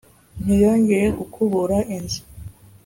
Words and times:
Ntiyongeye 0.43 1.07
gukubura 1.19 1.77
inzu 1.95 2.21